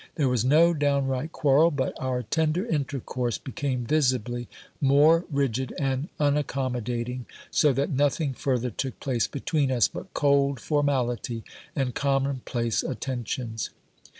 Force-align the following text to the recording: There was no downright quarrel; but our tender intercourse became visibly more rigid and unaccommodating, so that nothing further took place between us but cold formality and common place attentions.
There 0.15 0.27
was 0.29 0.43
no 0.43 0.73
downright 0.73 1.31
quarrel; 1.31 1.69
but 1.69 1.93
our 2.01 2.23
tender 2.23 2.65
intercourse 2.65 3.37
became 3.37 3.85
visibly 3.85 4.47
more 4.81 5.25
rigid 5.29 5.75
and 5.77 6.09
unaccommodating, 6.19 7.27
so 7.51 7.71
that 7.73 7.91
nothing 7.91 8.33
further 8.33 8.71
took 8.71 8.99
place 8.99 9.27
between 9.27 9.71
us 9.71 9.87
but 9.87 10.11
cold 10.15 10.59
formality 10.59 11.43
and 11.75 11.93
common 11.93 12.41
place 12.45 12.81
attentions. 12.81 13.69